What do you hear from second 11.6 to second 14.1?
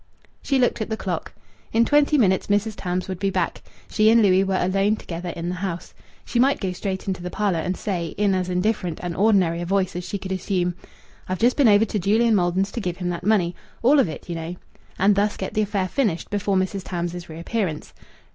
over to Julian Maldon's to give him that money all of